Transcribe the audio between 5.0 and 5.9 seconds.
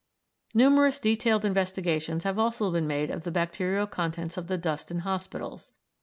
hospitals.